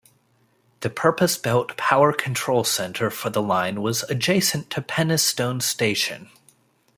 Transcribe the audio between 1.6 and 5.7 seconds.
power control centre for the line was adjacent to Penistone